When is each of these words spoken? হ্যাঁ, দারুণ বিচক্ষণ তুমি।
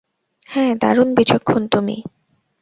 হ্যাঁ, 0.49 0.75
দারুণ 0.75 1.09
বিচক্ষণ 1.15 1.61
তুমি। 1.67 1.97